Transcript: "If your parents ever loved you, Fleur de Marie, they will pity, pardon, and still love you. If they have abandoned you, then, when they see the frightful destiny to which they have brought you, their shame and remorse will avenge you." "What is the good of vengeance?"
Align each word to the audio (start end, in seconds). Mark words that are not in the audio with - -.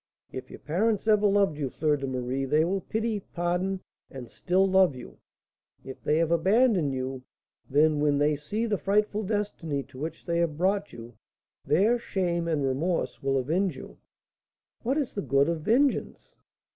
"If 0.31 0.49
your 0.49 0.57
parents 0.57 1.07
ever 1.07 1.27
loved 1.27 1.59
you, 1.59 1.69
Fleur 1.69 1.95
de 1.95 2.07
Marie, 2.07 2.45
they 2.45 2.65
will 2.65 2.81
pity, 2.81 3.19
pardon, 3.19 3.81
and 4.09 4.27
still 4.27 4.65
love 4.65 4.95
you. 4.95 5.19
If 5.85 6.01
they 6.01 6.17
have 6.17 6.31
abandoned 6.31 6.91
you, 6.91 7.21
then, 7.69 7.99
when 7.99 8.17
they 8.17 8.35
see 8.35 8.65
the 8.65 8.79
frightful 8.79 9.21
destiny 9.21 9.83
to 9.83 9.99
which 9.99 10.25
they 10.25 10.39
have 10.39 10.57
brought 10.57 10.91
you, 10.91 11.13
their 11.67 11.99
shame 11.99 12.47
and 12.47 12.63
remorse 12.65 13.21
will 13.21 13.37
avenge 13.37 13.77
you." 13.77 13.99
"What 14.81 14.97
is 14.97 15.13
the 15.13 15.21
good 15.21 15.47
of 15.47 15.61
vengeance?" 15.61 16.35